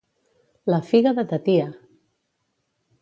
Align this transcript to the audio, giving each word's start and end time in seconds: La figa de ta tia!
La 0.73 0.79
figa 0.87 1.13
de 1.19 1.25
ta 1.33 1.41
tia! 1.49 1.67